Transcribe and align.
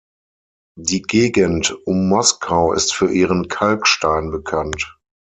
Die 0.79 1.03
Gegend 1.03 1.77
um 1.85 2.09
Moskau 2.09 2.73
ist 2.73 2.91
für 2.91 3.11
ihren 3.13 3.49
Kalkstein 3.49 4.31
bekannt. 4.31 4.97